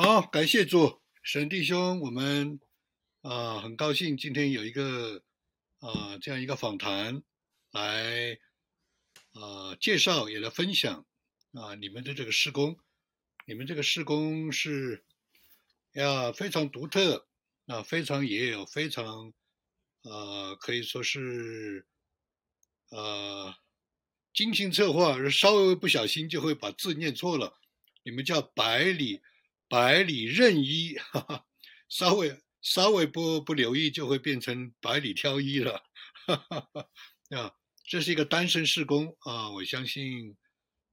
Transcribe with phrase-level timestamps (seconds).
[0.00, 2.60] 好，感谢主，沈弟兄，我们
[3.22, 5.24] 啊很高兴今天有一个
[5.80, 7.24] 啊这样一个访谈，
[7.72, 8.38] 来
[9.32, 11.04] 啊介绍也来分享
[11.52, 12.78] 啊你们的这个施工，
[13.44, 15.04] 你们这个施工是
[15.94, 17.26] 呀非常独特
[17.66, 19.32] 啊，非常也有非常
[20.02, 21.88] 呃可以说是
[22.90, 23.52] 呃
[24.32, 27.58] 精心策划，稍微不小心就会把字念错了，
[28.04, 29.20] 你们叫百里。
[29.68, 31.46] 百里任一，哈哈，
[31.88, 35.82] 稍微稍微不不留意，就会变成百里挑一了，
[36.26, 36.88] 哈哈哈。
[37.36, 37.52] 啊，
[37.84, 40.36] 这是一个单身施工啊，我相信，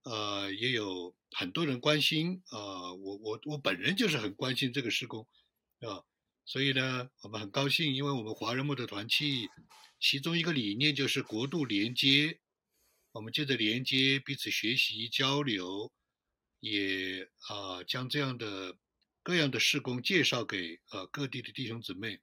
[0.03, 5.25] 呃，也有很多人关心啊，我我我本人就是很关心这个施工
[5.79, 6.03] 啊，
[6.45, 9.47] 所以呢，我们很高兴，因为我们华人木的团契，
[9.99, 12.39] 其中一个理念就是国度连接，
[13.13, 15.93] 我们借着连接彼此学习交流。
[16.65, 18.75] 也啊，将这样的
[19.21, 22.19] 各样的事工介绍给呃各地的弟兄姊妹。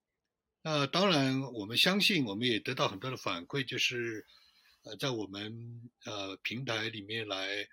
[0.62, 4.26] 那当然，我们相信，我们也得到很多的反馈，就是
[4.82, 7.68] 呃，在我们呃平台里面来，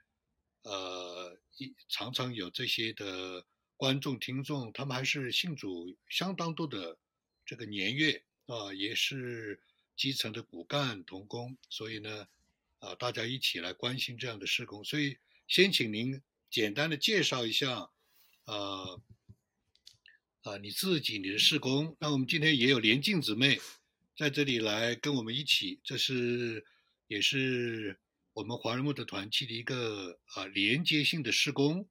[0.61, 3.44] 呃，一常常有这些的
[3.76, 7.00] 观众听众，他们还是信主相当多的
[7.48, 9.59] 这个年月啊，也是
[9.95, 12.28] 基层的骨干同工，所以呢，
[12.78, 15.17] 啊，大家一起来关心这样的事工，所以
[15.48, 16.22] 先请您。
[16.50, 17.92] 简单的介绍一下，
[18.45, 19.00] 呃，
[20.42, 21.95] 啊，你自己你的事工。
[22.00, 23.59] 那我们今天也有连静姊妹
[24.17, 26.66] 在这里来跟我们一起，这是
[27.08, 28.00] 也是
[28.33, 31.88] 我们华人木的团契的一个啊连接性的施工，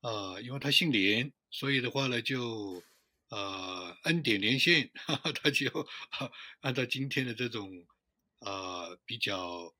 [0.00, 2.82] 啊，因为他姓连，所以的话呢就
[3.28, 5.88] 呃恩典连线，哈哈他就
[6.60, 7.86] 按照今天的这种
[8.40, 9.72] 啊比较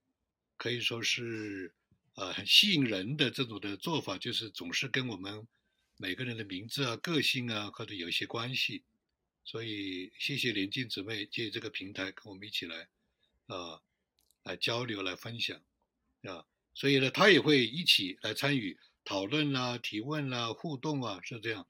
[0.56, 1.74] 可以说是。
[2.14, 5.46] 呃，很吸引人的这种的做法，就是总是跟我们
[5.96, 8.84] 每个人的名字啊、个性啊，或者有一些关系。
[9.42, 12.88] 所以，谢谢连静姊妹借这个平台跟我们一起来，
[13.46, 13.80] 啊，
[14.42, 15.60] 来交流、来分享，
[16.22, 21.66] 啊，所以呢，他也会一起来参与讨论啦、提问啦、互动啊，是这样。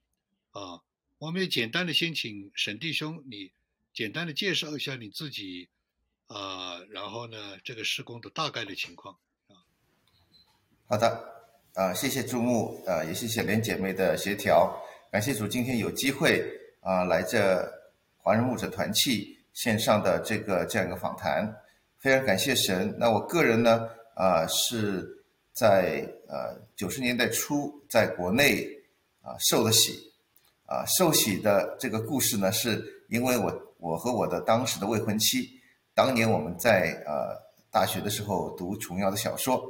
[0.51, 0.81] 啊，
[1.17, 3.51] 我们也简单的先请沈弟兄，你
[3.93, 5.69] 简单的介绍一下你自己，
[6.27, 9.17] 啊，然后呢，这个施工的大概的情况。
[10.91, 11.07] 好的，
[11.73, 14.77] 啊，谢谢注目，啊，也谢谢连姐妹的协调，
[15.09, 16.43] 感谢主今天有机会
[16.81, 17.65] 啊来这
[18.17, 21.49] 华人牧者团契线上的这个这样一个访谈，
[21.97, 22.93] 非常感谢神。
[22.99, 25.07] 那我个人呢，啊是
[25.53, 28.67] 在呃九十年代初在国内
[29.21, 29.93] 啊受了洗，
[30.65, 35.51] 啊受洗的这个故事呢，是因为我我和我的当时的未婚妻，
[35.93, 37.41] 当年我们在呃
[37.71, 39.65] 大学的时候读琼瑶的小说。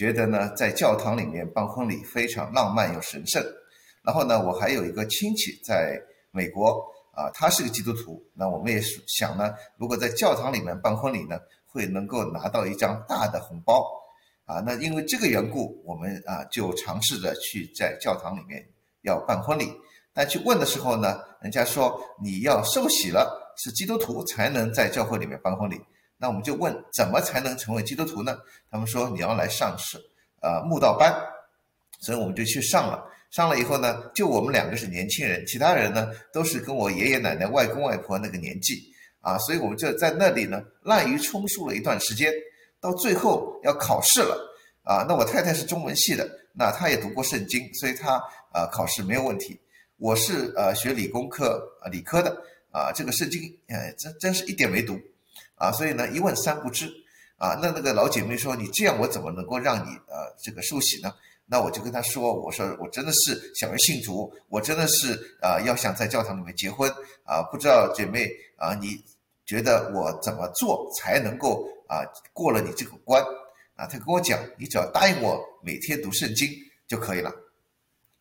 [0.00, 3.44] 觉得呢，在教堂里面办婚礼非常浪漫又神圣。
[4.02, 6.00] 然后呢，我还有一个亲戚在
[6.30, 8.18] 美国啊，他是个基督徒。
[8.32, 13.86] 那我们也是想呢，如果在教堂里面办婚礼呢，会能够拿到一张大的红包
[14.46, 14.62] 啊。
[14.64, 18.66] 那因为这个缘故，我们啊就尝试着去在教堂里面
[19.02, 19.70] 要办婚礼。
[20.14, 25.78] 但去问的时候呢，人家说你要受洗了，是基督徒才能在教会里面办婚礼。
[26.20, 28.36] 那我们就问，怎么才能成为基督徒呢？
[28.70, 29.96] 他们说你要来上是
[30.42, 31.10] 呃慕道班，
[32.00, 33.02] 所以我们就去上了。
[33.30, 38.82] 上了以后呢，就我们两个是年轻人，其他人呢都是跟我爷爷奶奶、外公外婆那个年纪
[39.20, 42.32] 啊，所以我们就在那里呢滥竽充数了一段时间。
[42.80, 44.36] 到最后要考试了
[44.84, 48.14] 啊，那我太太是中文系的，那她也读过圣经，所以她
[48.52, 49.58] 啊考试没有问题。
[49.96, 52.30] 我是呃学理工科理科的
[52.72, 54.98] 啊，这个圣经哎真真是一点没读。
[55.60, 56.86] 啊，所以呢，一问三不知，
[57.36, 61.12] 啊，那那个老姐妹说，你这样我怎么能够让你呃这个受洗呢？
[61.44, 65.12] 那我就跟她说，我说我真的是想要信主，我真的是
[65.42, 66.90] 啊要想在教堂里面结婚
[67.24, 68.26] 啊，不知道姐妹
[68.56, 69.04] 啊，你
[69.44, 72.00] 觉得我怎么做才能够啊
[72.32, 73.22] 过了你这个关？
[73.76, 76.48] 啊，她跟我讲，你只要答应我每天读圣经
[76.88, 77.30] 就可以了。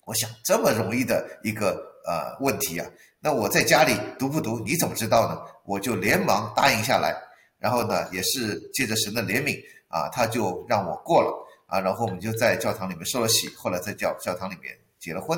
[0.04, 2.86] 我想这么容易的一个呃问题啊，
[3.22, 5.40] 那我在家里读不读，你怎么知道呢？
[5.64, 7.29] 我就连忙答应下来。
[7.60, 11.32] 然后呢，也是借着神的怜悯啊，他就让我过了
[11.68, 15.38] 啊，然后我们就在教堂里面受了洗，后来在教教堂里面结了婚。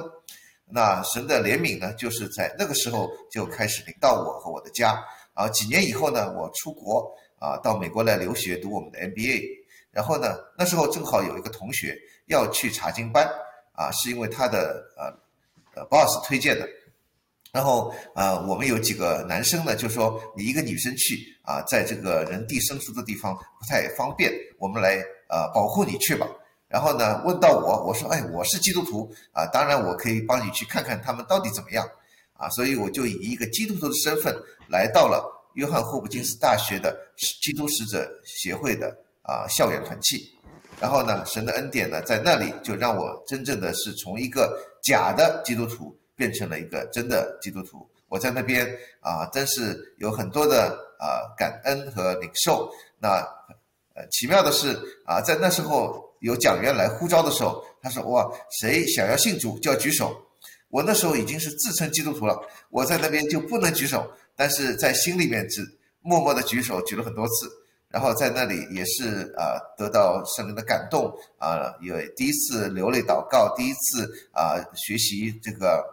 [0.66, 5.04] 那神的怜悯呢，就是在那个时候就开始领到我和我的家
[5.34, 5.50] 啊。
[5.50, 9.44] 几年以后呢，我出国啊，到美国来留学读我们的 MBA。
[9.92, 11.98] 然后呢，那时候正好有一个同学
[12.28, 13.28] 要去查经班
[13.74, 15.12] 啊，是因为他的呃
[15.76, 16.70] 呃 boss 推荐的。
[17.52, 26.28] 然后啊，我们有几个男生呢，就说你一个女生去啊，在这个人地生疏的地方不太方便，我们来啊保护你去吧。
[26.68, 31.86] 然后呢，问到我，我说，哎，我是基督徒啊，当然我可以帮你去看看他们到底怎么样。
[32.34, 34.36] 啊，所以我就以一个基督徒的身份
[34.68, 35.24] 来到了
[35.54, 36.98] 约翰霍普金斯大学的
[37.42, 38.88] 基督使者协会的
[39.22, 40.34] 啊校园团契，
[40.80, 47.90] 然后呢，神的恩典呢，在那里就让我真正的是从一个假的基督徒变成了一个真的基督徒。
[48.08, 48.68] 我在那边
[49.00, 52.70] 啊，真是有很多的啊感恩和领受。
[53.00, 53.10] 那
[53.96, 56.10] 呃，奇妙的是啊，在那时候。
[56.22, 58.30] 有讲员来呼召的时候，他说：“哇，
[58.60, 60.16] 谁想要信主就要举手。”
[60.70, 62.40] 我那时候已经是自称基督徒了，
[62.70, 65.66] 我在那边就不能举手，但是在心里面只
[66.04, 67.50] 默默的举手，举了很多次。
[67.90, 75.84] 然后在那里也是啊，得到圣灵的感动啊，也第一次流泪祷告，第一次啊学习这个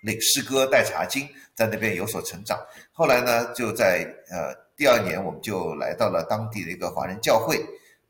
[0.00, 2.58] 领诗歌带茶经，在那边有所成长。
[2.92, 7.56] 后来呢，就在呃第二年，我们就来到了当地的一个华人教会，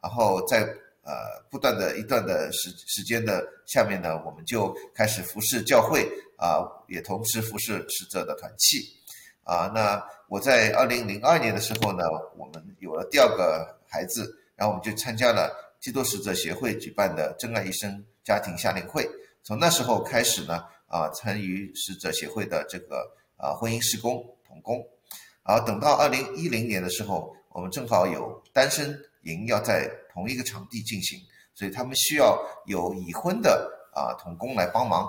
[0.03, 0.69] 然后在。
[1.03, 6.07] 呃，不断的一段的时时间的下面呢，我们就开始服侍教会
[6.37, 8.79] 啊，也同时服侍使者的团契
[9.43, 9.73] 啊。
[9.75, 12.05] 那我在二零零二年的时候呢，
[12.37, 15.51] 我们有了第二个孩子，然后我们就参加了
[15.81, 19.09] 基督使者协会举办的真爱一生家庭夏令会。
[19.43, 24.85] 从那时候开始呢，啊，参与使者协会的这个啊婚姻施工同工。
[25.43, 29.91] 然后等到二零一零年的时候，我们正好有单身营要在。
[30.13, 31.21] 同一个场地进行，
[31.55, 35.09] 所以他们需要有已婚的啊童工来帮忙，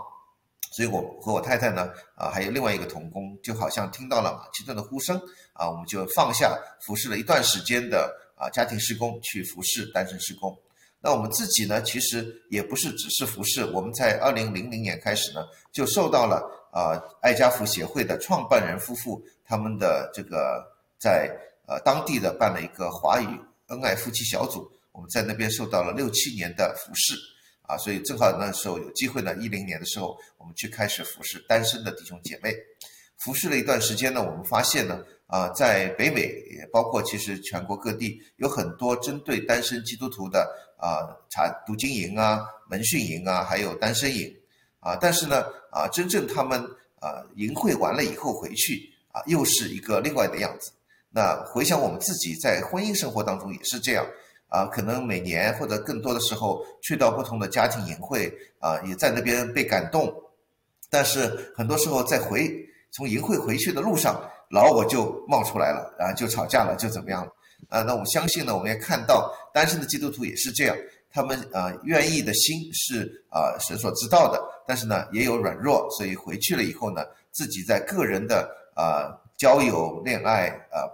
[0.72, 5.20] 所以我和我太太呢啊还有另外一个童工，就好像听到了马其顿的呼声
[5.54, 6.56] 啊，我们就放下
[6.86, 10.56] 服侍了一段时间的啊家庭施工，去服侍单身施工。
[11.02, 20.64] 那我们自己呢，其实也不是只是服侍，我们在二零零零年开始呢，就受到了啊爱家福协会的创办人夫妇他们的这个
[21.00, 21.30] 在
[21.68, 23.28] 呃当地的办了一个华语
[23.68, 24.72] 恩爱夫妻小组。
[24.94, 27.16] 我们在那边受到了六七年的服侍，
[27.62, 29.34] 啊，所以正好那时候有机会呢。
[29.38, 32.54] 一零年的时候，我们去开始服侍单身的弟兄姐妹，
[33.18, 40.46] 服侍了一段时间呢，我们发现呢，啊，在北美也包括其实全国各地有很多针对单身基督徒的
[40.82, 44.36] 啊查读经营啊、门训营啊，还有单身营
[44.82, 46.60] 啊，但是呢，啊，真正他们
[47.00, 50.72] 啊营会完了以后回去啊，又是一个另外的样子。
[51.10, 54.06] 那回想我们自己在婚姻生活当中也是这样。
[54.54, 58.30] 啊，可能每年或者更多的时候去到不同的家庭营会
[58.60, 60.14] 啊，也在那边被感动，
[60.90, 62.54] 但是很多时候在回
[62.92, 67.32] 从营会回去的路上，老我就冒出来了，然后就吵架了，就怎么样了？
[67.72, 70.78] 啊，那我相信呢，我们也看到单身的基督徒也是这样，
[71.10, 80.86] 他们呃愿意的心是啊神所知道的，但是呢也有软弱，所以回去了以后呢，自己在个人的啊交友恋爱啊。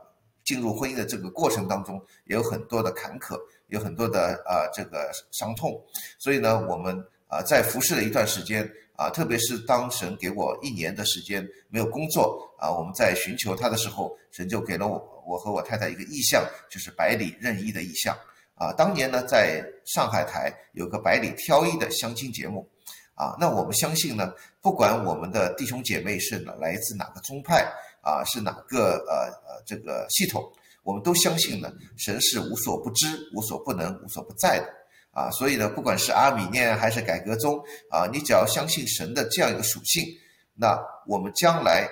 [0.48, 3.38] 进入婚姻的这个过程当中，也有很多的坎坷，
[3.68, 5.78] 有很多的啊这个伤痛，
[6.18, 6.98] 所以呢，我们
[7.28, 8.64] 啊在服侍了一段时间
[8.96, 14.98] 啊，特别是当神给我一年的时间没有工作啊，我们在寻求他的时候，神就给了我
[15.28, 18.16] 我和我太太一个意向，就是百里任一的意向
[18.56, 18.72] 啊。
[18.72, 22.68] 当年呢，在上海台有个百里挑一的相亲节目
[23.14, 27.70] 啊，那我们相信呢，不管我们的弟兄姐妹是来自哪个宗派。
[28.00, 30.42] 啊，是哪个呃呃这个系统？
[30.82, 34.74] 我们都相信呢，神是无所不知、无所不能、无所不在的
[35.12, 35.30] 啊。
[35.32, 40.06] 所以呢，不管是阿米念还是改革宗啊，你只要相信神的这样一个属性，
[40.54, 41.86] 那我们将来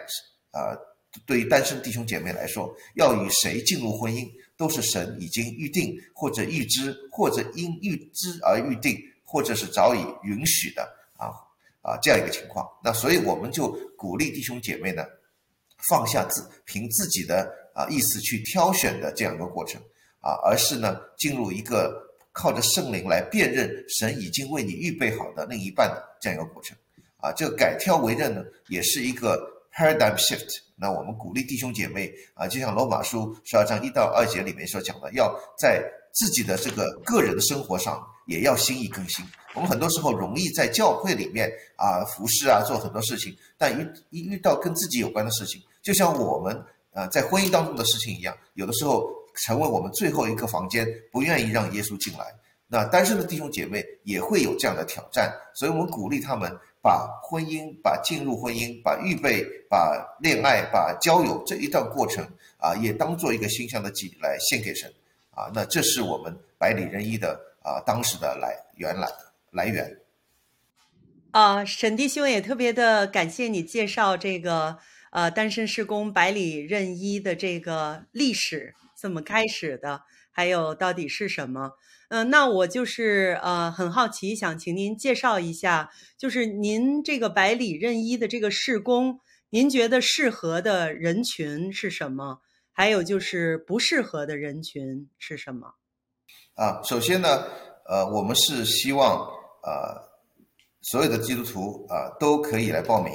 [0.52, 0.72] 啊，
[1.26, 10.84] 对于单身弟兄姐妹来说，要与谁进入婚姻，都是神已经预定或者预知，或者因预知而预定，或者是早已允许的
[11.18, 11.32] 啊
[11.82, 12.68] 啊这样一个情况。
[12.84, 15.04] 那所以我们就鼓励弟兄姐妹呢。
[15.90, 19.80] 放下自凭自己的啊意思去挑选的这样一个过程
[20.20, 26.76] 啊，而是呢进入一个靠着圣灵来辨认神已经为你预备好的另一半的这样一个过程
[27.18, 27.32] 啊。
[27.34, 29.38] 这个改挑为认呢，也是一个
[29.72, 30.65] paradigm shift。
[30.76, 39.26] 那我们鼓励弟兄姐妹啊，就像罗马书十二章一到二节里面所讲的，要在自己的这个个人的生活上也要心意更新。
[39.54, 43.72] 我们很多时候容易在教会里面啊服侍啊做很多事情，但
[44.12, 45.62] 一一遇到跟自己有关的事情。
[45.82, 49.10] 就像我们呃在婚姻当中的事情一样，有的时候
[49.46, 52.26] 成为我们最后一个房间，不愿意让耶稣进来。
[52.68, 56.52] 那单身的弟兄姐妹也会有这样的挑战，所以我们鼓励他们
[56.86, 62.24] 把婚姻、把进入婚姻、把预备、把恋爱、把交友这一段过程
[62.60, 64.94] 啊，也当做一个馨香的祭来献给神
[65.32, 65.50] 啊。
[65.56, 69.10] 那这是我们百里人一的啊当时的来源来
[69.50, 70.00] 来源。
[71.32, 74.78] 啊，沈弟兄也特别的感谢你介绍这个。
[75.12, 80.02] 呃，单身施工百里任一的这个历史怎么开始的？
[80.30, 81.72] 还有到底是什么？
[82.16, 89.20] 嗯，那我就是呃很好奇，想请您介绍一下，就是您这个百里任一的这个事工，
[89.50, 92.40] 您觉得适合的人群是什么？
[92.72, 95.76] 还有就是不适合的人群是什么？
[96.54, 97.44] 啊，首先呢，
[97.86, 99.18] 呃，我们是希望
[99.64, 100.02] 呃
[100.84, 103.12] 所有的基督徒啊都可以来报名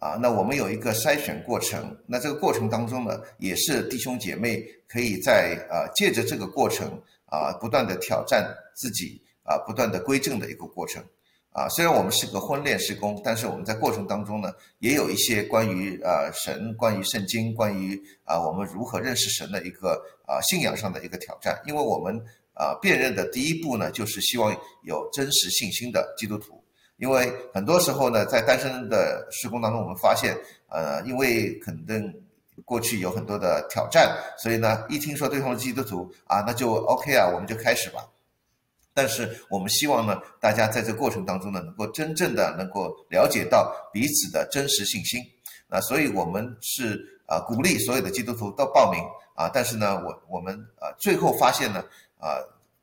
[0.00, 0.18] 啊。
[0.20, 7.00] 那我们有一个筛选过程，那这个过程当中呢，也是弟兄姐妹可以在啊借着这个过程。
[7.26, 11.02] 啊，不断的挑战自己啊，不断的归正的一个过程
[11.50, 11.68] 啊。
[11.70, 21.60] 虽然我们是个婚恋施工，但是我们在过程当中呢，也有一些关于啊神、关于圣经、关于啊我们如何认识神的一个啊信仰上的一个挑战。
[21.66, 22.16] 因为我们
[22.52, 26.62] 啊辨认的第一步呢，就是希望有真实信心的基督徒。
[26.98, 30.36] 因为很多时候呢，在单身的施工当中，我们发现，
[30.68, 32.14] 呃，因为肯定。
[32.64, 38.06] 过去有很多的挑战，所以呢，一听说对方是基督徒啊，那就 OK 啊，我们就开始吧。
[38.96, 45.20] 但是我们希望呢，大家在这过程当中呢，能够真正的能够了解到彼此的真实信心。
[45.66, 49.02] 那所以我们是啊，鼓励所有的基督徒都报名
[49.34, 49.50] 啊。
[49.52, 51.84] 但是呢，我我们啊，最后发现呢，
[52.20, 52.38] 啊，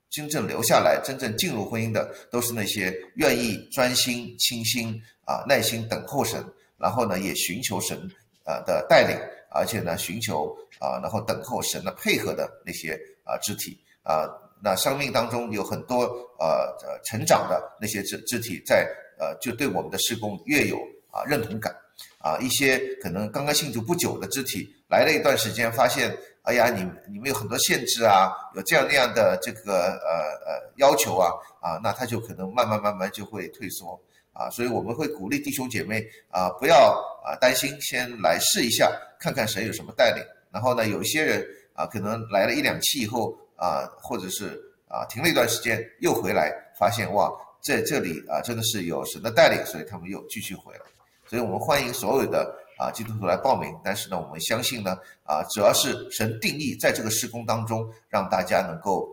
[0.09, 6.43] 真正留下来、真正进入婚姻的，都是那些愿意专心、倾心啊、耐心等候神，
[6.77, 7.97] 然后呢，也寻求神
[8.43, 9.17] 啊的带领。
[9.53, 14.25] 而且呢，寻求啊，然后等候神的配合的那些啊肢体啊，
[14.63, 16.03] 那生命当中有很多
[16.39, 18.87] 呃成长的那些肢肢体，在
[19.19, 20.77] 呃就对我们的施工越有
[21.11, 21.75] 啊认同感
[22.19, 26.81] 啊，一些可能刚刚信主不久的肢体来了一段时间，发现哎呀，你
[27.11, 30.13] 你们有很多限制啊，有这样那样的这个呃
[30.45, 31.29] 呃要求啊
[31.59, 34.01] 啊，那他就可能慢慢慢慢就会退缩。
[34.33, 40.23] 啊，所以我们会鼓励弟兄姐妹啊，不要啊担心，先来试一下，看看神有什么带领。
[40.51, 50.81] 然后呢，有些人啊，可能来了一两期以后啊，或者是啊停了一段时间，又回来，发现哇，在这里啊真的是有神的带领，所以他们又继续回来。
[51.25, 53.73] 所以我们欢迎所有的啊基督徒来报名。
[53.83, 59.07] 但是呢，我们相信呢啊，主要是神定义在这个施工当中，让大家能够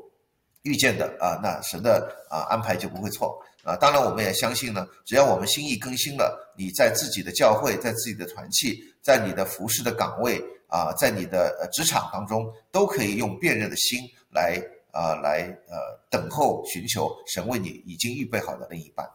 [0.63, 3.41] 遇见的啊，那神的啊安排就不会错。
[3.69, 4.89] 啊，当然，我们也相信呢。
[5.05, 14.59] 只要我们心意更新了，你在自己的教会，在自己的团契，在你的服饰的岗位啊，在你的呃职场当中，都可以用辨认的心来
[14.91, 19.07] 啊，来呃等候寻求神为你已经预备好的另一半。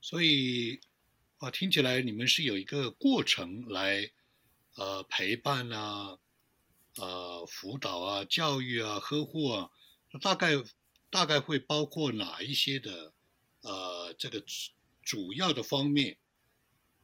[0.00, 0.80] 所以
[1.38, 4.10] 啊，听起来你们是有一个过程来
[4.74, 6.18] 呃陪伴啊，
[6.96, 9.70] 呃辅导啊，教育啊，呵护啊，
[10.20, 10.54] 大概
[11.08, 13.12] 大概会包括哪一些的？
[13.62, 14.42] 呃，这个
[15.02, 16.16] 主要的方面，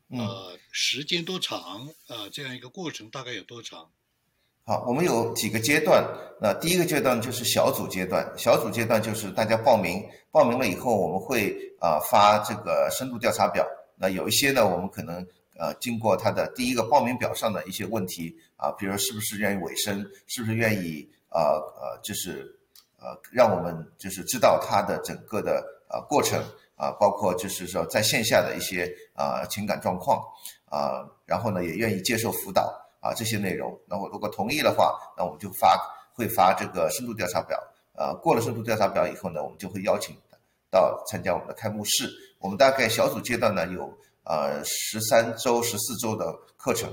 [0.09, 1.89] 呃，时间多长？
[2.07, 3.91] 呃，这样一个过程大概有多长？
[4.65, 6.07] 好，我们有几个阶段。
[6.41, 13.67] 那第一个阶段就是小组阶段，小组阶段就是大家报名，报名了以后，我们会啊发这个深度调查表。
[13.97, 15.27] 那有一些呢，我们可能
[15.59, 22.57] 呃经过他的第一个报名表上的一些问题啊，比如是不是愿意委身，是不是愿意呃呃，就是
[22.99, 25.65] 呃让我们就是知道他的整个的。
[25.95, 26.43] 啊，过程
[26.75, 30.21] 啊，包括就是说在线下的一些啊情感状况
[30.69, 33.79] 啊，然后呢也愿意接受辅导啊这些内容。
[33.87, 35.79] 那我如果同意的话，那我们就发
[36.13, 37.57] 会发这个深度调查表。
[37.97, 40.17] 啊，过了深度调查表以后呢，我们就会邀请
[40.69, 42.11] 到参加我们的开幕式。
[42.41, 46.91] 我们大概小组阶段呢有呃十三周、十四周的课程，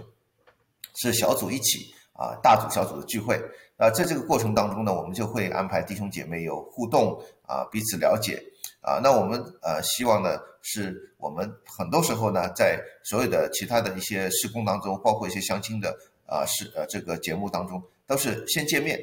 [0.93, 3.41] 是小组一起啊，大组小组的聚会。
[3.77, 8.39] 那，在这个过程当中呢，我们就会安排弟兄姐妹有互动啊，彼此了解。
[8.81, 15.95] 啊，那我们呃希望呢，是我们很多时候呢，在所有的其他的一些施工当中，包括一些相亲的
[16.25, 18.99] 啊是呃这个节目当中，都是先见面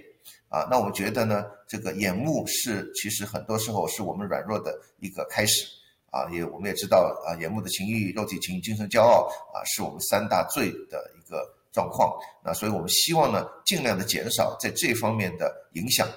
[0.48, 0.66] 啊。
[0.68, 5.64] 那我们觉得呢，这个眼目是其实很多时候是我们软弱的一个开始
[6.10, 6.28] 啊。
[6.32, 12.12] 也我们也知道啊，眼目的情欲、肉体情、精神骄傲啊，是我们三大罪的一个状况。
[12.44, 16.08] 那所以我们希望呢，尽量的减少在这方面的影响。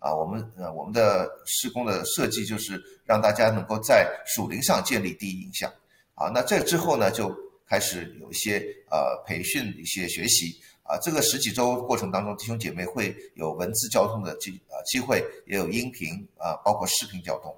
[0.00, 5.72] 啊，我们呃，我们的施工的设计就是让大家能够在属灵上建立第一印象。
[6.14, 7.32] 啊，那这之后呢，就
[7.68, 8.58] 开始有一些
[8.90, 10.60] 呃培训、一些学习。
[10.82, 17.54] 啊，这个十几周过程当中，弟兄姐妹会有文字交通的机呃机会，也有音频啊，包括视频交通。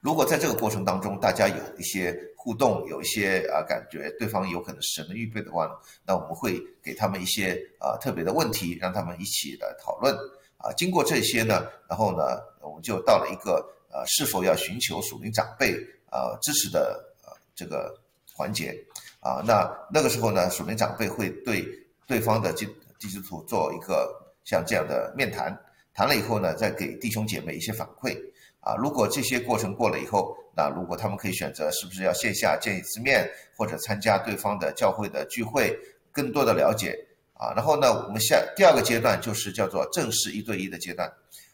[0.00, 5.72] 如果在这个过程当中，大家有一些互动，有一些啊感觉对方有可能是神的预备的话呢，
[6.04, 10.12] 那我们会给他们一些啊特别的问题，让他们一起来讨论。
[10.58, 15.72] 啊，经过这些呢，然后呢，我们就到了一个呃，是否要寻求属灵长辈
[16.10, 17.94] 呃支持的呃这个
[18.32, 18.74] 环节
[19.20, 19.42] 啊。
[19.46, 21.66] 那那个时候呢，属灵长辈会对
[22.06, 22.66] 对方的基
[22.98, 24.10] 基督徒做一个
[24.44, 25.56] 像这样的面谈，
[25.94, 28.16] 谈了以后呢，再给弟兄姐妹一些反馈
[28.60, 28.74] 啊。
[28.76, 35.78] 如果这些过程过了以后，那如果他们可以选择是不是要线下见一次面，或者参加对方的教会的聚会，
[36.10, 36.98] 更多的了解
[37.38, 37.52] 啊。
[37.54, 41.12] 然后呢，我们下第二个阶段就是叫做正式一对一的阶段。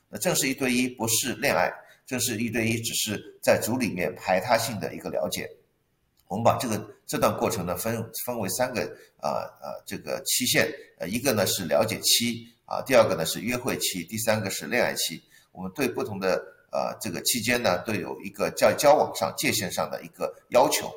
[0.08, 1.72] 那正式一对一不是恋爱，
[2.06, 5.48] 正式一对一只是在组里面排他性的一个了解。
[6.28, 8.80] 我们把这个这段过程呢分分为三个
[9.20, 10.66] 啊啊这个期限，
[10.98, 15.22] 呃一个呢是了解期啊，第二个呢是约会期，第三个是恋爱期。
[15.50, 20.90] 我们对不同的呃这个期间呢都有一个在交往上界限上的一个要求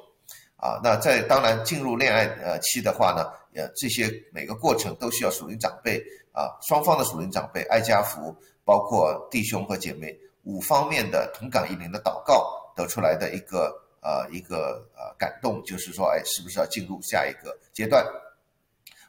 [0.58, 0.80] 啊。
[0.84, 13.82] 那在当然进入恋爱呃期的话呢，呃这些每个过程都需要属灵长辈啊双方的属灵长辈爱家福，包括弟兄和姐妹五方面的同感一灵的祷告得出来的一个。
[14.08, 18.06] 呃，一个呃感动，就是说，哎，是不是要进入下一个阶段？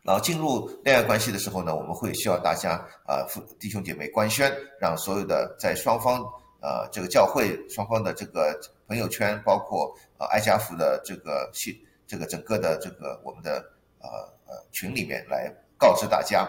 [0.02, 3.20] 然后进入恋爱关系的时候呢，我们会需要大家啊，
[3.60, 4.50] 弟兄姐妹官宣，
[4.80, 6.24] 让所有的在双方
[6.60, 13.64] 呃这个教会双方的这个朋友圈，包括呃爱家福的这个系这个整个的这个我们的
[14.00, 14.08] 呃
[14.46, 16.48] 呃群里面来告知大家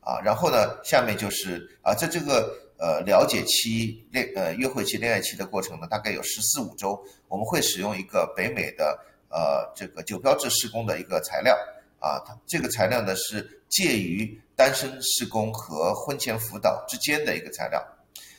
[0.00, 0.20] 啊。
[0.24, 2.52] 然后呢，下面就是啊，在这个。
[2.78, 7.02] 呃，了解期恋呃约会期恋爱期的过程呢，大概有十四五周。
[7.26, 11.56] 我们会使用一个北美的呃这个九标志施工的一个材料
[12.00, 17.82] 啊，它这个材料呢是介于单身施工和婚前辅导之间的一个材料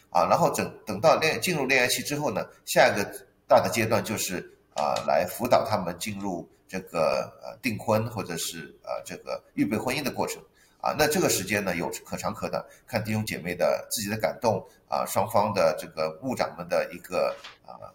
[0.10, 0.26] 啊。
[0.30, 3.04] 然后等等到恋进入恋爱期之后呢，下一个
[3.48, 4.40] 大的阶段就是
[4.76, 10.42] 啊来辅导他们进入这个呃订婚或者是呃这个预备婚姻的过程。
[10.80, 17.36] 啊，那这个时间呢有可长可短，看弟兄姐妹的自己的感动啊，双方的这个牧长们的一个
[17.66, 17.90] 啊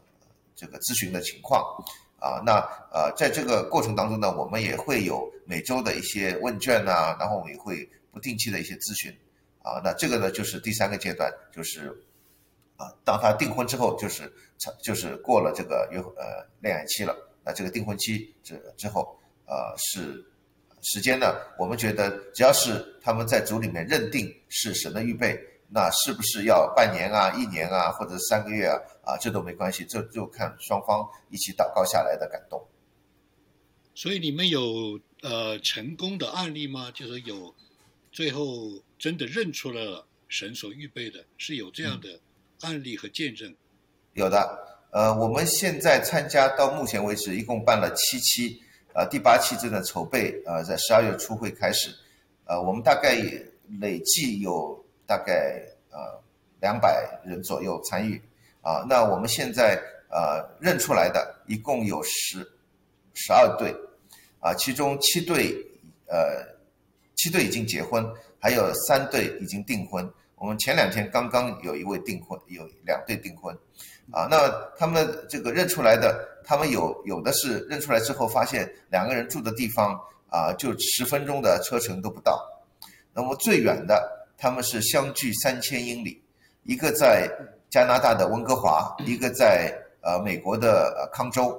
[0.56, 1.62] 这个咨询的情况
[2.18, 2.58] 啊，那
[2.92, 9.16] 呃在这个过程当中呢，我们也会有每周的一些问卷呐，然后我们也会不定期的一些咨询
[9.62, 11.88] 啊，那这个呢就是第三个阶段，就是
[12.76, 14.32] 啊当他订婚之后，就是
[14.82, 20.24] 就是过了这个约呃恋爱期了，那这个订婚期之之后呃是。
[20.84, 21.36] 时间呢？
[21.56, 28.74] 我们觉得只要是他们在组里面认定是神的预备，那是不是要半年啊、一年啊，或者三个月啊？
[29.04, 32.60] 啊，这都没关系，这就看双方一起祷告下来的感动。
[33.94, 36.90] 所以你们有呃成功的案例吗？
[36.90, 37.54] 就是有
[38.10, 38.42] 最后
[39.02, 42.20] 真的认出了神所预备的，是有这样的
[42.60, 43.52] 案例和见证？
[44.12, 44.38] 有的，
[44.92, 48.62] 呃，我们现在参加到目前为止一共办了七期。
[48.94, 51.92] 呃，第八期正在筹备，呃，在十二月初会开始，
[52.44, 53.16] 呃，我们大概
[53.80, 55.60] 累计有大概
[55.90, 56.22] 呃
[56.60, 58.22] 两百人左右参与，
[58.60, 62.48] 啊，那我们现在呃认出来的一共有十
[63.14, 63.74] 十二对，
[64.38, 65.56] 啊，其中七对
[66.06, 66.46] 呃
[67.22, 68.04] 七对已经结婚，
[68.40, 70.12] 还有三对已经订婚。
[70.34, 73.56] 我们前两天刚刚有一位订婚，有两对订婚。
[74.10, 79.94] 啊，那他们这个认出来的，他们有有的是认出来之后发现两个人住的地方
[80.28, 82.44] 啊，就十分钟的车程都不到。
[83.14, 86.20] 那么最远的，他们是相距三千英里，
[86.64, 87.30] 一个在
[87.70, 91.56] 加拿大的温哥华，一个在呃美国的康州。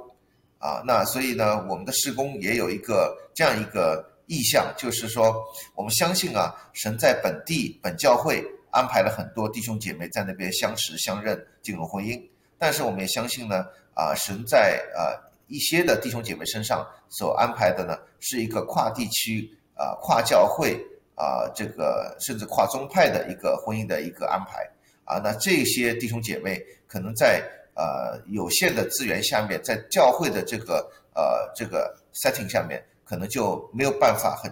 [0.60, 5.44] 啊，那所以呢，我们的施工也有一个这样一个意向，就是说
[5.76, 12.22] 我们相信啊，神在本地本教会安排了很多弟兄姐妹在那边相识相认，进入婚姻。
[12.58, 15.12] 但是我们也相信呢，啊，神在啊
[15.48, 20.80] 一些的弟兄姐妹身上所安排的呢，是一个跨地区啊、跨教会
[21.16, 24.66] 啊，这个甚至跨宗派的一个婚姻的一个安排
[25.04, 25.20] 啊。
[25.24, 27.44] 那这些弟兄姐妹可能在
[27.76, 32.82] 呃有限的资源下面，在教会的这个呃这个 setting 下面，
[33.14, 34.52] 可能就没有办法很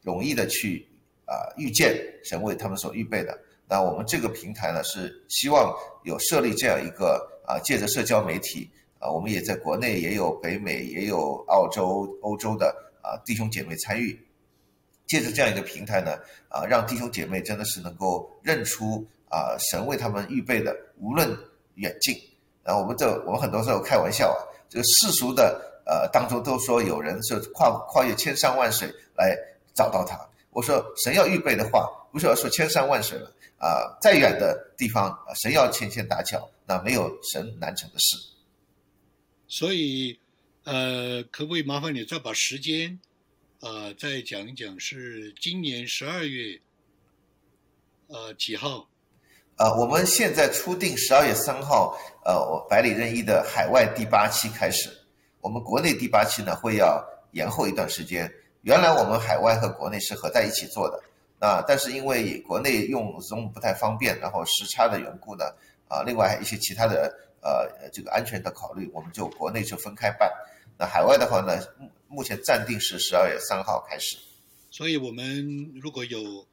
[0.00, 0.88] 容易的去
[1.26, 1.94] 啊预见
[2.24, 3.38] 神为他们所预备的。
[3.68, 7.34] 那我们这个平台呢，是希望有设立这样一个。
[7.48, 12.66] 啊，借着社交媒体啊，我们也在国内也有北美也有澳洲、欧洲的
[13.00, 14.14] 啊弟兄姐妹参与，
[15.06, 16.14] 借着这样一个平台呢，
[16.50, 21.34] 啊，让弟兄姐妹真的是能够认出啊神为他们预备的，无论
[21.76, 22.14] 远近。
[22.62, 24.36] 然后我们这我们很多时候开玩笑啊，
[24.68, 29.36] 这个世俗的呃当中都说有人是跨跨越千山万水来
[29.74, 30.16] 找到他。
[30.50, 33.34] 我说神要预备的话，不是要说千山万水了。
[33.60, 38.16] 啊，再远的地方，神要牵线搭桥，那没有神难成的事。
[39.48, 40.16] 所以，
[40.62, 43.00] 呃，可不可以麻烦你再把时间，
[43.58, 44.78] 呃，再讲一讲？
[44.78, 46.60] 是今年十二月，
[48.06, 48.88] 呃，几号？
[49.56, 54.88] 呃，我们现在初定十二月三号，呃，我百里任一的海外第八期开始。
[55.40, 58.30] 我们国内第八期呢，会要延后一段时间。
[58.62, 61.00] 原来我们海外和国内是合在一起做的。
[61.40, 65.44] 那但是因为国内用 Zoom 不太方便，然后时差的缘故呢，
[65.86, 70.28] 啊，另外一些其他的呃这个安全的考虑，我们就国内就分开办。
[70.76, 74.16] 那海外的话呢，目目前暂定是十二月三号开始。
[74.70, 76.44] 所以我们如果有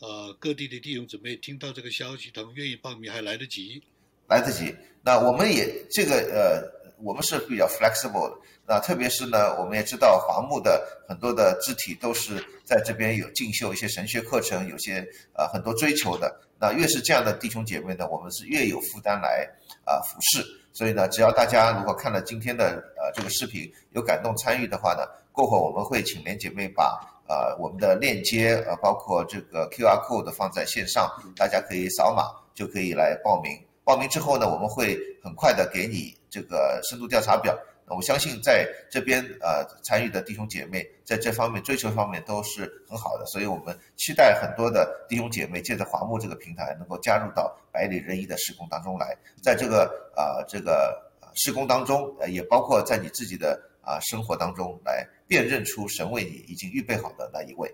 [0.00, 3.82] 呃各地的弟兄姊妹听到这个消息，他们愿意报名还来得及。
[4.26, 4.74] 来得及。
[5.02, 8.36] 那我们也这个呃，我们是比较 flexible 的。
[8.66, 16.40] 那特别是呢，我们也知道华牧的很多的肢体都是在这边有进修一些神学课程，有些呃很多追求的。
[16.58, 19.48] 那越是这样的弟兄姐妹呢，我们是越有负担来
[19.84, 20.44] 啊服侍。
[20.72, 32.22] 所以呢，只要大家如果看了今天的呃这个视频有感动参与的话呢，过会我们会请连姐妹把呃我们的链接呃包括这个 QR code 放在线上，大家可以扫码
[32.54, 33.58] 就可以来报名。
[33.90, 37.58] 报名之后呢，我们会很快的给你这个深度调查表。
[37.88, 50.96] 我相信在这边呃参与的弟兄姐妹在这方面追求方面都是很好的，所以我们期待很多的弟兄姐妹借着华牧这个平台能够加入到百里任一的施工当中来，在这个啊这个
[51.34, 57.68] 施工当中，呃也包括在你自己的啊生活当中来辨认出神为你已经预备好的那一位。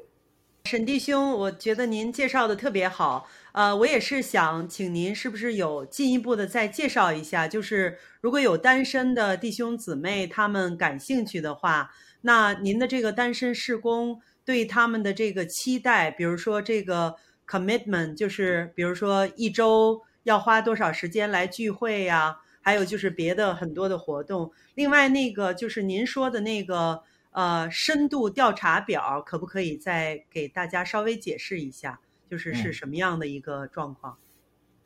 [0.64, 3.28] 沈弟兄，我觉得您介绍的特别好。
[3.56, 7.48] 呃，我也是想请您，是不是有进一步的再介绍一下？
[7.48, 11.90] 就是如果有单身的弟兄姊妹他们感兴趣的话，
[12.20, 17.16] 那您的这个单身事工对他们的这个期待，比如说这个
[17.48, 22.36] commitment，就是比如说一周要花多少时间来聚会呀？
[22.60, 24.52] 还有就是别的很多的活动。
[24.74, 27.02] 另外那个就是您说的那个。
[27.30, 32.00] 呃，深度调查表可不可以再给大家稍微解释一下？
[32.30, 34.16] 就是是什么样的一个状况？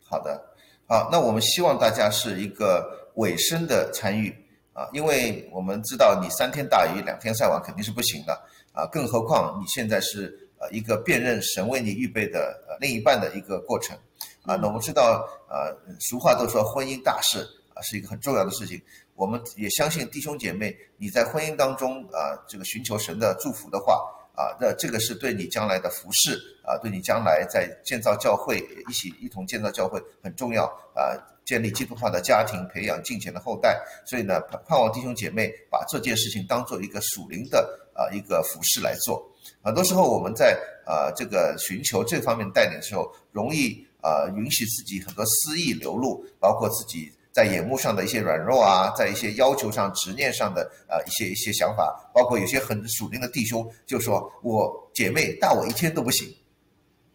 [0.05, 0.43] 好的，
[0.87, 4.35] 好，那我们希望大家是一个尾声的参与
[4.73, 8.33] 啊，因为我们知道你三天打鱼两天晒网肯定是不行的
[8.73, 13.97] 啊，更何况你现在是呃一个辨认神为你预备的呃另一半的一个过程
[14.43, 14.57] 啊。
[14.57, 17.39] 那我们知道呃，俗话都说婚姻大事
[17.75, 18.81] 啊是一个很重要的事情。
[19.15, 24.03] 我们也相信弟兄姐妹，你在婚姻当中啊，这个寻求神的祝福的话
[24.41, 28.57] 啊，那这个是对你将来的服饰啊，对你将来在建造教会
[28.89, 31.13] 一起一同建造教会很重要啊，
[31.45, 33.79] 建立基督化的家庭，培养敬虔的后代。
[34.07, 39.31] 所以呢，盼盼望弟兄姐妹把这件事情当做一个属灵的啊一个服饰来做。
[39.63, 47.13] 很多时候我们在啊这个寻求这方面带领的时候，容易啊允许自己很多私意流露，包括自己。
[47.33, 56.29] 在眼目上的一些软弱啊，在一些要求上、执念上的呃一些一些想法，包括有些很属灵的弟兄就说：“我姐妹大我一天都不行。”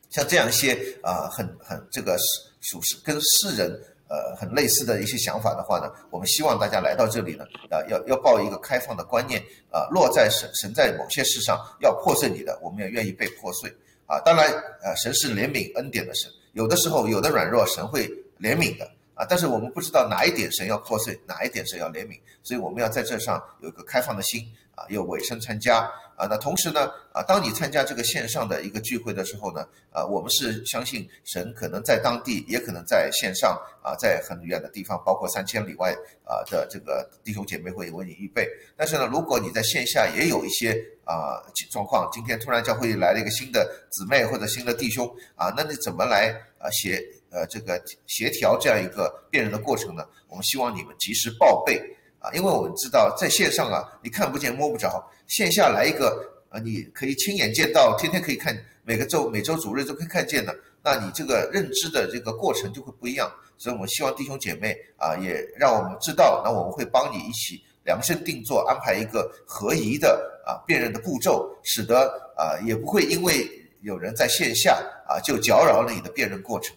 [0.10, 0.74] 像这样一些
[1.04, 2.16] 啊很很这个
[2.62, 3.70] 属实跟世人
[4.08, 13.70] 呃很类似的一些想法的话呢，我们希望大家来到这里呢啊要要抱一个开放的观念啊，落在神神在某些事上要破碎你的，我们也愿意被破碎
[14.06, 14.18] 啊。
[14.24, 14.50] 当然
[14.82, 18.08] 呃神是怜悯恩典的神，有的时候有的软弱神会
[18.40, 18.90] 怜悯的。
[19.16, 25.80] 啊，但是我们不知道哪一点神要破碎，哪一点神要怜悯，所以我们要在这上有一个开放的心啊，有委身参加
[26.18, 26.28] 啊。
[26.30, 38.46] 那同时呢，啊，当你参加这个线上的一个聚会的时候呢，啊，我们是相信神可能在当地，也可能在线上啊，在很远的地方，包括三千里外啊的这个弟兄姐妹会为你预备。
[38.76, 40.74] 但是呢，如果你在线下也有一些
[41.06, 47.02] 啊状况，今天突然教会来了一个新的姊妹或者新的弟兄啊，那你怎么来啊写？
[47.36, 51.78] 呃，这个协调这样一个辨认的过程呢，我们希望你们及时报备
[52.20, 63.30] 啊，因为我们知道在线上啊，你看不见摸不着，线下来一个啊，你可以亲眼见到，天天可以看，每个周每周主日都可以看见的，那你这个认知的这个过程就会不一样。
[63.58, 73.46] 所以我们希望弟兄姐妹啊，也让我们知道，那我们会帮你一起量身定做，安排一个合宜的啊辨认的步骤，使得啊也不会因为
[73.82, 76.74] 有人在线下啊就搅扰了你的辨认过程。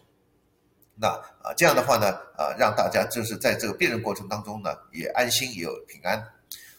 [1.01, 1.09] 那
[1.41, 6.19] 啊，这样的话呢，啊，让大家就是在这个辨认过程当中呢，也安心也有平安，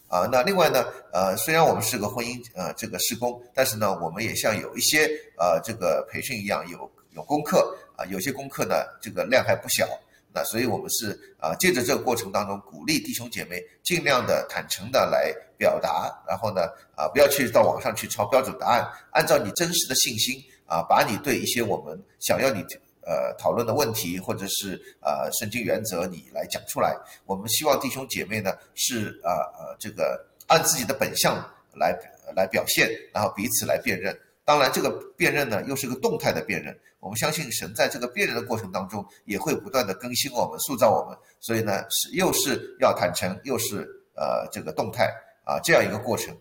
[0.10, 9.88] 啊，那另外呢，呃，虽然我们是个婚姻呃这个施工，但是呢，我们也像有一些呃这个培训一样，有有功课啊，有些功课呢，这个量还不小，
[10.34, 22.65] 那所以我们是啊，借着这个过程当中，鼓励弟兄姐妹尽量的坦诚的来表达，然后呢，啊，不要去到网上去抄标准答案，按照你真实的信心啊，把你对一些我们想要你。
[23.09, 26.95] 呃，讨论的问题或者是呃圣经原则，你来讲出来。
[27.25, 31.35] 我们希望弟兄姐妹呢是呃呃这个按自己的本相
[31.73, 31.97] 来
[32.35, 34.15] 来表现，然后彼此来辨认。
[34.45, 36.79] 当然，这个辨认呢又是个动态的辨认。
[36.99, 41.17] 我们相信神在这个辨认的过程当中也会不断的更新我们、塑造我们。
[41.39, 45.11] 所以呢，是又是要坦诚，又是呃这个动态
[45.45, 46.37] 啊这样一个过程。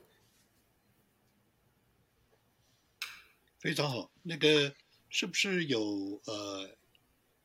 [3.58, 4.10] 非常好。
[4.22, 4.70] 那个
[5.10, 5.80] 是不是有
[6.26, 6.68] 呃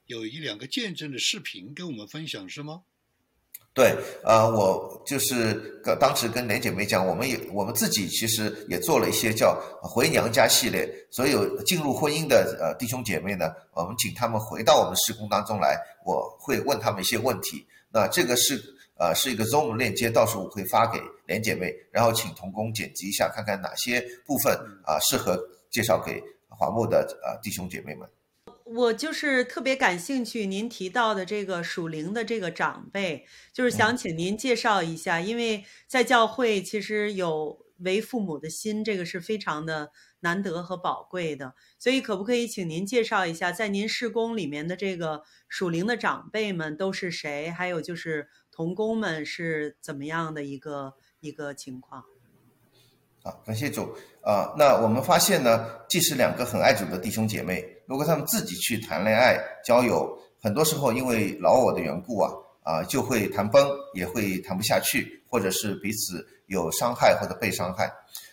[0.05, 2.81] 有一两个见证的视频跟我们分享是吗？
[3.75, 17.65] 对，呃，我就是当时跟莲姐妹讲，我们也我们自己其实也做了一些叫回娘家系列，所有进入婚姻的呃弟兄姐妹呢，我们请他们回到我们施工当中来，我会问他们一些问题。
[17.91, 18.61] 那这个是
[18.99, 24.53] 呃是一个 Zoom 链接，到时候我会发给莲姐妹，然后请童工剪辑一下，看看哪些部分
[24.85, 25.35] 啊适合
[25.71, 26.21] 介绍给
[26.63, 28.07] 华牧的呃弟兄姐妹们。
[28.63, 47.51] 我就是特别感兴趣，您提到的这个属灵的这个长辈，就是想请您介绍一下，因为在教会其实有为父母的心，这个是非常的难得和宝贵的，所以可不可以请您介绍一下，在您事工里面的这个属灵的长辈们都是谁？
[47.51, 52.05] 还有就是童工们是怎么样的一个一个情况？
[53.23, 54.53] 啊，感谢主啊！
[54.57, 62.31] 那我们发现呢，即使两个很爱主的弟兄姐妹，如果他们自己去谈恋爱、交友，很多时候因为老我的缘故啊，
[62.63, 67.89] 啊，就会谈崩，也会谈不下去，或者是彼此有伤害或者被伤害，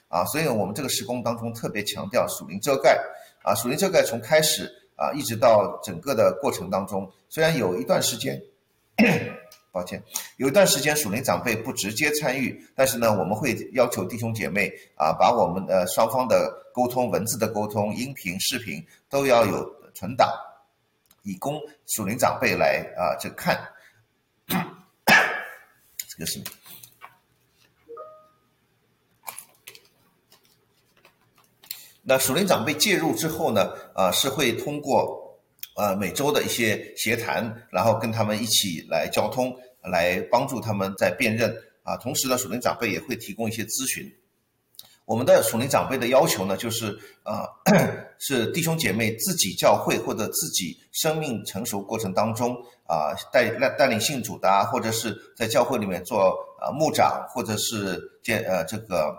[0.08, 3.00] 啊，所以我们这个施工当中特别强调属灵遮盖，
[3.44, 8.42] 啊，属灵遮盖从开始啊，一直到整个的过程当中，虽然有一段时间。
[9.72, 10.02] 抱歉，
[10.36, 20.28] 有一段时间属灵长辈不直接参与，但是呢，我们会要求弟兄姐妹啊，把我们的双方的沟通、文字的沟通、音频、视频都要有存档，
[21.22, 23.56] 以供属灵长辈来啊这看。
[24.48, 26.42] 这个是。
[32.02, 35.19] 那属灵长辈介入之后呢，啊是会通过。
[35.76, 41.50] 呃，每周的一些协谈，然后跟他们一起来交通，来帮助他们在辨认
[41.82, 41.96] 啊。
[41.96, 44.12] 同时呢，属灵长辈也会提供一些咨询。
[45.06, 47.44] 我们的属灵长辈的要求呢，就是呃，
[48.18, 52.54] 是弟兄姐妹自己教会或者自己生命成熟过程当中
[52.86, 59.16] 啊，带带带领信主的，或者是在教会里面做呃牧长，或者是建呃这个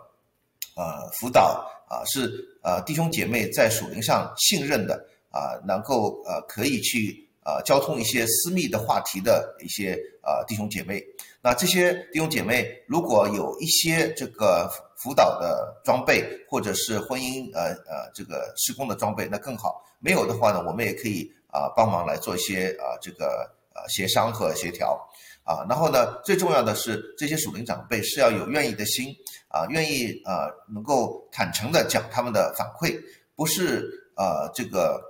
[0.75, 5.07] 呃辅导啊，是呃弟兄姐妹在属灵上信任的。
[5.31, 11.01] 啊，能够呃可以去啊交通一些私密的话题的一些啊弟兄姐妹，
[11.41, 19.81] 那这些弟兄姐妹如果有一些这个辅导的装备或者是婚姻呃呃这个施工的装备，那更好。
[19.99, 24.99] 没有的话呢，我们也可以啊帮忙来做一些啊这个呃协商和协调
[25.43, 25.65] 啊。
[25.67, 29.15] 然后呢，最重要的是这些属灵长辈是要有愿意的心
[29.47, 33.01] 啊，愿意啊能够坦诚的讲他们的反馈，
[33.35, 35.09] 不是呃这个。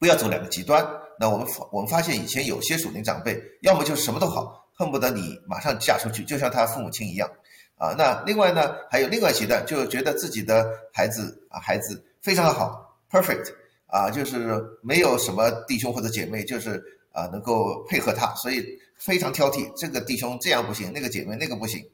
[0.00, 0.84] 不要走两个极端。
[1.20, 7.30] 那我们发我们发现以前有些属灵长辈，要么就是什么都好，恨不得你马上嫁出去，就像他父母亲一样
[7.76, 7.94] 啊。
[7.96, 13.52] 那另外呢，还有另外极端，就觉得自己的孩子啊，孩子非常的好，perfect
[13.86, 16.82] 啊，就是没有什么弟兄或者姐妹，就是
[17.12, 18.64] 啊能够配合他，所以
[18.96, 21.84] 非常挑剔，这个弟兄这样不行，那个姐妹那个不行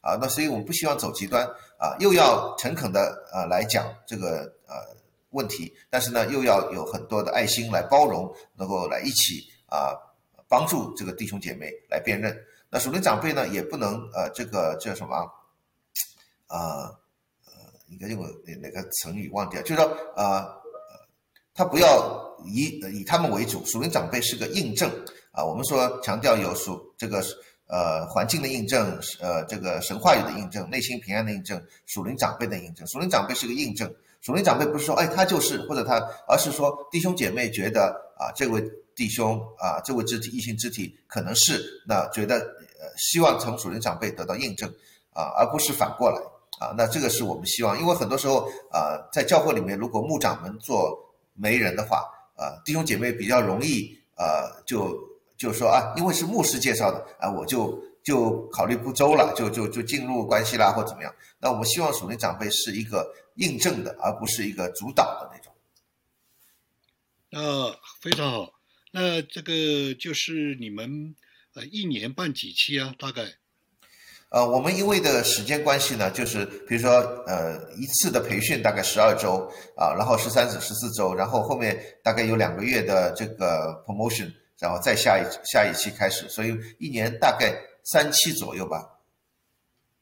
[0.00, 0.16] 啊。
[0.20, 1.44] 那所以我们不希望走极端
[1.80, 4.94] 啊，又要诚恳的啊来讲这个呃。
[5.30, 9.92] 问题，但是呢，又要有很多的爱心来包容，能够来一起啊
[10.48, 12.36] 帮助这个弟兄姐妹来辨认。
[12.70, 15.14] 那属灵长辈呢，也不能呃这个叫什么
[16.46, 16.90] 啊
[17.44, 17.54] 呃，
[17.88, 19.84] 应该用哪哪个成语忘掉，就是说
[20.16, 20.46] 呃
[21.54, 24.90] 他不要以以他们为主，属灵长辈是个印证
[25.32, 25.44] 啊。
[25.44, 27.22] 我们说强调有属这个
[27.66, 33.92] 呃环境的印证，呃这个神话语的印证，内心平安的印证，属灵长辈的印证，属灵长辈是个印证。
[34.22, 38.60] 属灵长辈不是说，哎，他就是或者他，而是说弟兄姐妹觉得啊，这位
[38.94, 44.68] 弟兄啊，这位肢体异性肢体可能是那觉得呃，希望从属灵长辈得到印证
[45.12, 46.20] 啊，而不是反过来
[46.58, 46.74] 啊。
[46.76, 50.98] 那这个是我们希望，因为很多时候啊，在教会里面，如果牧长们做
[51.34, 52.02] 媒人的话
[52.34, 54.98] 啊，弟兄姐妹比较容易啊，就
[55.36, 61.14] 就说啊，因为是牧师介绍的啊，我就就考虑不周了，就就就进入关系啦，或怎么样。
[61.38, 63.06] 那我们希望属灵长辈是一个。
[63.36, 65.52] 印证的，而不是一个主导的那种。
[67.32, 68.52] 呃，非常好。
[68.92, 71.14] 那这个就是你们
[71.54, 72.94] 呃一年办几期啊？
[72.98, 73.34] 大概？
[74.30, 76.92] 呃，我们因为的时间关系呢，就是比如说
[77.26, 88.98] 呃一次的培训大概十二周啊，然后十三至十四周，然后后面大概有两个月的这个 promotion，然后再下一下一期开始，所以一年大概三期左右吧。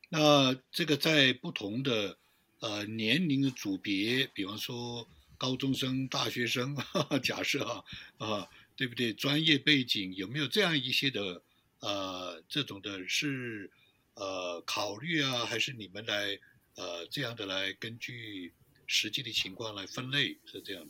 [0.09, 2.17] 那这个在不同的。
[2.61, 6.77] 呃，年龄的组别，比方说高中生、大学生，
[7.23, 7.85] 假设啊
[8.19, 9.13] 啊，对不对？
[9.13, 11.43] 专业背景有没有这样一些的
[11.81, 13.71] 呃，这种的是
[14.15, 16.39] 呃考虑啊，还是你们来
[16.77, 18.53] 呃这样的来根据
[18.87, 20.87] 实际的情况来分类，是这样。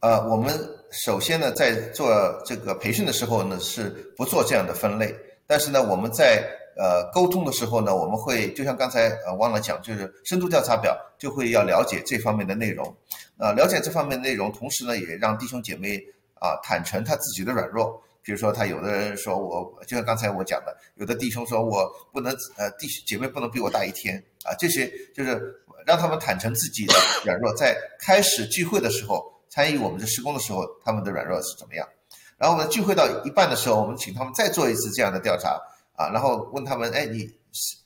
[0.00, 0.52] 呃，我们
[0.90, 2.10] 首先呢，在做
[2.44, 5.14] 这个培训的时候呢，是不做这样的分类。
[5.46, 6.46] 但是呢，我们在
[6.76, 12.94] 呃沟通的时候呢，我们会就像刚才呃忘了讲，就是深度调查表就会要了解这方面的内容，
[13.38, 15.96] 呃，了解这方面内容，同时呢，也让弟兄姐妹
[16.34, 18.00] 啊坦诚他自己的软弱。
[18.22, 25.54] 比如说，他有的人说我，就像刚才我讲的，有的弟兄说我不能呃弟姐妹不能比我大一天啊，这些就是
[25.86, 29.32] 让他们坦诚自己的软弱，在开始聚会的时候。
[29.48, 31.88] 参与我们的施工的时候，他们的软弱是怎么样？
[32.36, 35.58] 然后我们聚会到一半的时候，我们请他们再做一次这样的调查
[35.96, 37.28] 啊，然后问他们：哎，你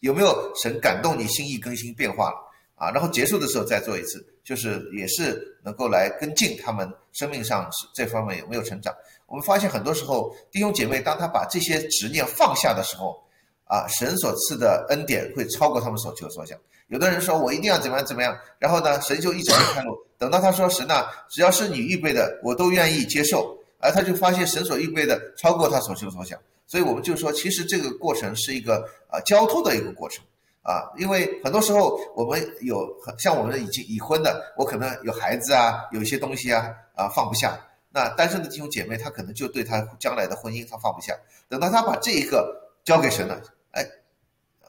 [0.01, 2.37] 有没有神感动你心意更新变化了
[2.75, 2.90] 啊？
[2.90, 8.94] 然后结束的时候再做一次，就是也是能够来跟进他们生命上这方面有没有成长。
[9.27, 13.23] 我们发现很多时候弟兄姐妹当他把这些执念放下的时候
[13.64, 16.59] 啊，神所赐的恩典会超过他们所求所想。
[16.88, 19.96] 有的人说我一定要怎么样怎么样，然后呢，神就一直在开路。
[20.18, 23.57] 等到他说神呐，只要是你预备的，我都愿意接受。
[23.83, 26.38] 而他就发现神所预备的超过他所求所想，
[26.70, 30.24] 所以我们就说，其实这个过程是一个啊交通的一个过程
[30.62, 30.87] 啊。
[30.96, 37.59] 因为很多时候我们有像我们已经已婚的，我可能有孩子啊，有一些东西啊啊放不下。
[37.90, 41.12] 那单身的弟兄姐妹，他可能就对他将来的婚姻他放不下。
[41.48, 43.85] 等到他把这一个交给神了，哎，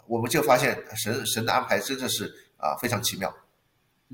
[0.08, 3.32] 我们就发现神神的安排真的是啊非常奇妙。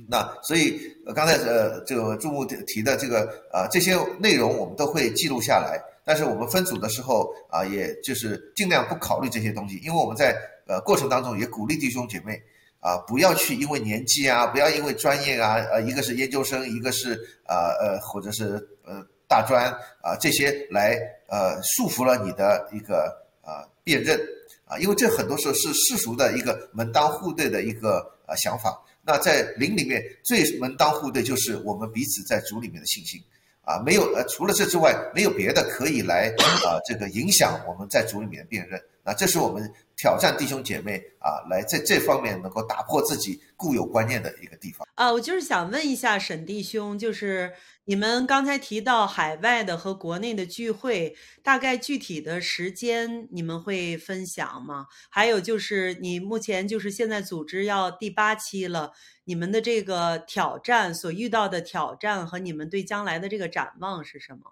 [0.09, 0.77] 那所以
[1.15, 5.81] 刚才呃，这个注目提的这个啊，这些内容我们都会记录下来。
[6.07, 10.33] 但是我们分组的时候啊，也就是尽量不考虑这些东西，因为我们在
[10.65, 12.41] 呃过程当中也鼓励弟兄姐妹
[12.79, 17.13] 啊，不要去因为年纪啊，不要因为专业啊，呃，一个是研究生，一个是
[17.45, 18.53] 啊呃，或者是
[18.85, 19.69] 呃大专
[20.01, 24.17] 啊这些来呃束缚了你的一个呃辨认
[24.63, 28.81] 啊，因为这很多时候是世俗的一个门当户对的一个呃想法。
[29.03, 33.21] 那在灵里面最门当户对，就是我们彼此在主里面的信心，
[33.67, 36.33] 啊，没有呃，除了这之外，没有别的可以来
[36.65, 38.81] 啊，这个影响我们在组里面辨认。
[39.03, 44.87] 那这是我们挑战弟兄姐妹啊，来在这方面能够打破自己固有观念的一个地方。
[44.95, 47.51] 啊，我就是想问一下沈弟兄，就是。
[47.89, 54.87] 你们刚才提到海外的和国内的聚会，大概具体的时间你们会分享吗？
[55.09, 58.91] 还有就是你目前就是现在组织要第八期了，
[59.23, 64.51] 你们的这个挑战所遇到的挑战和你们对将来的这个展望是什么？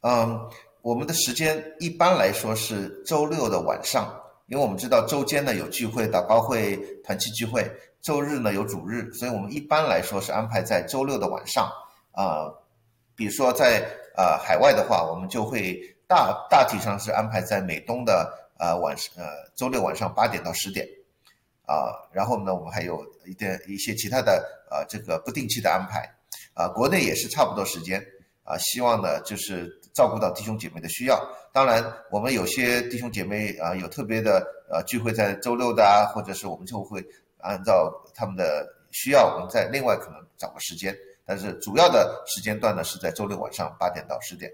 [0.00, 0.48] 嗯，
[0.80, 11.70] 我们的时间一般来说是周六的晚上，因为我们知道周间呢有聚会、打包会、团契聚会，周日呢有主日，所以我们一般来说是安排在周六的晚上。
[12.18, 12.50] 啊，
[13.14, 18.28] 比如说在呃海外的话，我们就会大大体上是安排在美东的
[18.58, 20.84] 呃晚上呃周六晚上八点到十点，
[21.64, 26.12] 啊，然后呢我们还有一点一些其他的呃这个不定期的安排，
[26.54, 28.04] 啊，国内也是差不多时间，
[28.42, 31.24] 啊，希望呢就是照顾到弟兄姐妹的需要。
[31.52, 37.00] 当然，我们有些弟兄姐妹啊有特别的呃聚会在周六的啊，或者是我们就会
[37.38, 40.92] 按照他们的需要，我们再另外可能找个时间。
[41.28, 44.50] 但是主要的时间段呢是在周六晚上八点到十点，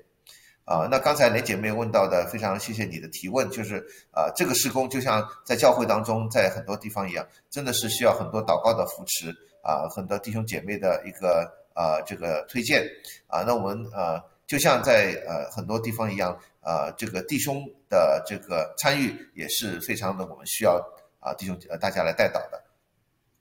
[0.64, 3.76] 啊，那刚才雷姐妹问到的，非常谢谢你的提问，就是
[4.10, 9.30] 啊，这个施工就像在教会当中，在很多地方一样，真的是需要很多祷告的扶持
[9.62, 12.84] 啊，很多弟兄姐妹的一个啊这个推荐
[13.28, 20.84] 啊，那我们呃就像在呃很多地方一样啊，这个弟兄的这个参与也是非常的，我们需要
[21.20, 22.63] 啊弟兄呃大家来带导的。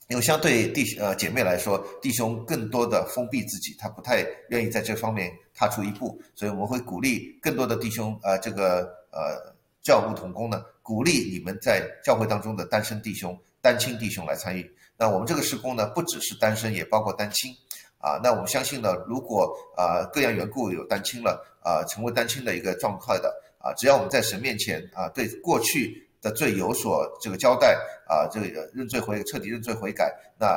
[0.10, 14.70] 因为相对弟呃姐妹来说，弟兄更多的封闭自己，他不太愿意在这方面踏出一步，所以我们会鼓励更多的弟兄呃这个呃教务同工呢，鼓励你们在教会当中的单身弟兄、单亲弟兄来参与。
[14.98, 17.52] 那我们这个施工呢，不只是单身，也包括单亲
[17.98, 18.20] 啊。
[18.22, 26.08] 那我们相信呢，如果啊各样缘故有单亲了啊，成为单亲的一个状态的啊，只要我们在神面前啊，对过去。
[26.24, 30.48] 的罪有所这个交代啊，这个认罪悔彻底认罪悔改，那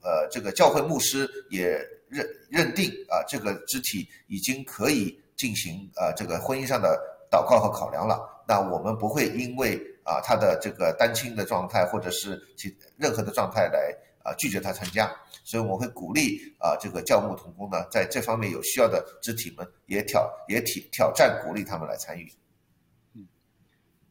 [0.00, 6.96] 呃这个教会牧师也认认定啊，这个肢体已经可以进行啊这个婚姻上的
[7.28, 8.20] 祷告和考量了。
[8.46, 15.10] 那我们不会因为啊他的这个单亲的状态或者是其任何的状态来啊拒绝他参加，
[15.42, 22.32] 所以我会鼓励啊这个教牧同工呢，在这方面有需要的肢体们也挑也挑挑战鼓励他们来参与。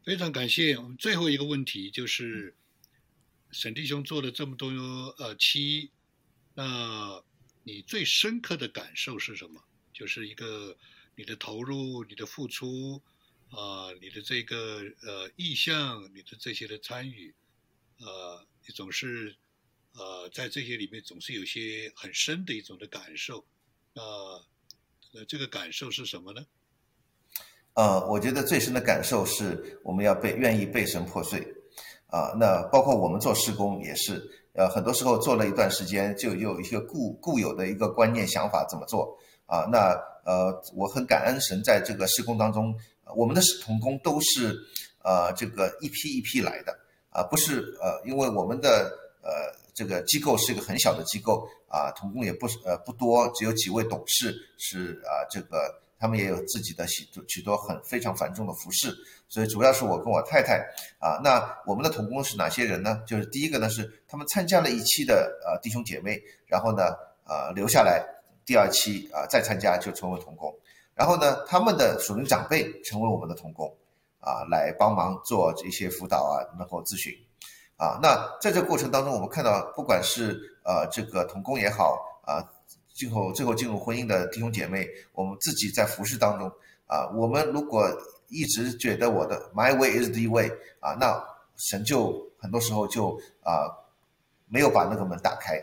[0.03, 0.77] 非常感谢。
[0.77, 2.55] 我们最后一个问题就是，
[3.51, 4.69] 沈弟兄做了这么多
[5.17, 5.91] 呃期，
[6.55, 7.21] 那
[7.63, 9.63] 你最深刻的感受是什么？
[9.93, 10.77] 就是一个
[11.15, 13.01] 你的投入、你的付出
[13.49, 17.35] 啊，你的这个呃意向、你的这些的参与，
[17.99, 19.35] 呃，你总是
[19.93, 23.45] 呃，在这些里面总是有些很深的一种的感受。
[23.93, 26.45] 那呃，这个感受是什么呢？
[27.79, 31.39] 呃，我觉得最深的感受是我们要被愿意被神破碎
[32.07, 32.35] 啊。
[32.37, 34.21] 那包括我们做施工也是，
[34.51, 39.65] 呃，很多时候做了一段时间，就有一些固固有的一个观念想法怎么做啊。
[39.71, 42.75] 那呃，我很感恩神在这个施工当中，
[43.15, 44.53] 我们的童工都是
[45.01, 46.77] 呃这个一批一批来的
[47.11, 48.91] 啊，不是呃，因为我们的
[49.23, 55.81] 呃这个机构是一个很小的机构啊，童工也不是呃不多，只有几位董事是啊这个。
[55.99, 58.95] 他们也有自己的许多许多很非常繁重的服饰，
[59.27, 60.65] 所以主要是我跟我太太
[60.97, 61.19] 啊。
[61.21, 63.03] 那我们的童工是哪些人呢？
[63.05, 66.95] 就是第一个呢是他们参加了一期的呃弟兄姐妹，然后呢
[67.25, 68.01] 呃留下来
[68.45, 70.55] 第二期啊再参加就成为童工，
[70.95, 73.69] 然后呢他们的属灵长辈成为我们的童工
[74.21, 77.13] 啊来帮忙做这些辅导啊然后咨询
[77.75, 77.99] 啊。
[78.01, 82.39] 那在这过程当中，我们看到不管是呃这个童工也好啊。
[82.99, 86.51] 最后，最后进入婚姻的弟兄姐妹，我们自己在服饰当中
[86.85, 87.89] 啊，我们如果
[88.27, 91.17] 一直觉得我的 my way is the way 啊，那
[91.69, 93.71] 神就很多时候就啊
[94.49, 95.55] 没有把那个门打开，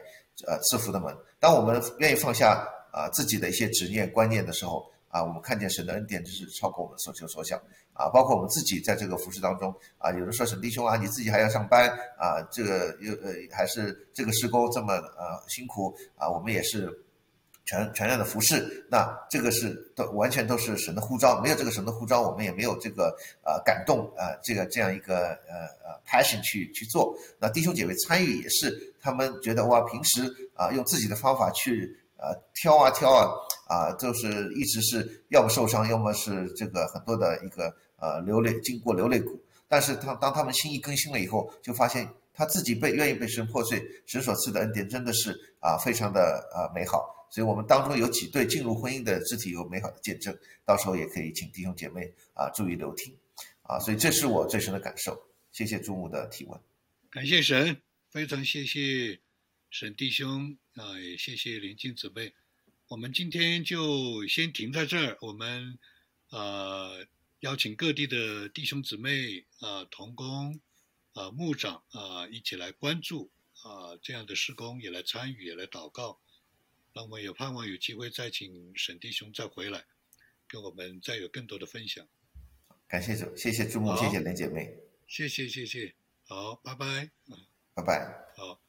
[0.46, 1.14] 呃，赐福的门。
[1.38, 7.60] 当我们愿意放下啊自己的一些执念观念的时候啊，我们看见神的恩典就是超过我们所求所想
[7.92, 8.08] 啊。
[8.08, 17.02] 包括我们自己在这个服饰当中啊，有人说沈弟兄啊，你自己还要上班啊，这个又呃还是这个施工这么呃辛苦啊，我们也是。
[17.66, 27.12] 全全量的服饰，那这个是都完全都是神的呼召，没有这个神的呼召，我们也没有这个呃感动呃这个这样一个呃呃 passion 去去做。
[27.40, 33.28] 那弟兄姐妹参与也是，他们觉得哇，平时啊用自己的方法去呃挑啊挑啊
[33.68, 39.36] 啊，就是一直是要么受伤，要么是这个很多的一个呃流泪，经过流泪谷。
[39.66, 47.15] 但是他当他们心意更新了以后，就发现他自己被愿意被神破碎，神所赐的恩典真的是啊非常的呃美好。
[47.30, 53.14] 所以我们当中有几对进入婚姻的肢体有美好的见证，到时候也可以请弟兄姐妹啊注意留听，
[53.62, 55.20] 啊，所以这是我最深的感受。
[55.52, 56.60] 谢谢朱牧的提问，
[57.10, 59.18] 感谢神，非常谢谢
[59.70, 62.34] 沈弟兄啊，也谢谢林静姊妹。
[62.88, 65.78] 我们今天就先停在这儿，我们
[66.28, 67.06] 呃
[67.40, 70.60] 邀请各地的弟兄姊妹啊、同工
[71.14, 73.30] 啊、牧长啊一起来关注
[73.62, 76.20] 啊这样的施工，也来参与，也来祷告。
[76.96, 79.84] 那我们也盼望有机会再请沈弟兄再回来，
[80.48, 82.08] 跟我们再有更多的分享。
[82.88, 84.74] 感谢主，谢谢朱牧，谢谢林姐妹，
[85.06, 85.94] 谢谢谢谢，
[86.24, 87.10] 好，拜拜，
[87.74, 88.65] 拜拜，好。